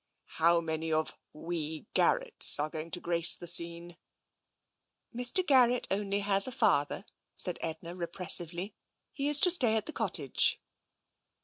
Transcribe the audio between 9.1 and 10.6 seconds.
He is to stay at the cottage."